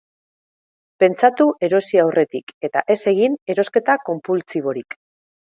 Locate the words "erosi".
1.67-2.01